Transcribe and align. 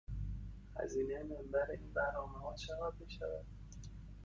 هزینه 0.75 1.23
مبر 1.23 1.71
این 1.71 1.93
نامه 2.13 2.39
ها 2.39 2.55
چقدر 2.55 2.95
می 3.05 3.11
شود؟ 3.11 3.45